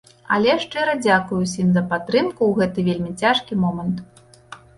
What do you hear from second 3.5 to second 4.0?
момант.